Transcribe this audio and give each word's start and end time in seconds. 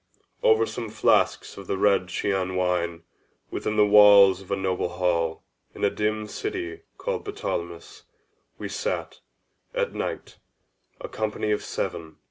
Over 0.41 0.65
some 0.65 0.89
flasks 0.89 1.57
of 1.57 1.67
the 1.67 1.77
red 1.77 2.07
Chian 2.09 2.55
wine, 2.55 3.03
within 3.51 3.75
the 3.77 3.85
walls 3.85 4.41
of 4.41 4.49
a 4.49 4.55
noble 4.55 4.89
hall, 4.89 5.43
in 5.75 5.83
a 5.83 5.91
dim 5.91 6.25
city 6.27 6.81
called 6.97 7.23
Ptolemais, 7.23 8.01
we 8.57 8.67
sat, 8.67 9.19
at 9.75 9.93
night, 9.93 10.39
a 10.99 11.07
company 11.07 11.51
of 11.51 11.61
seven. 11.63 12.17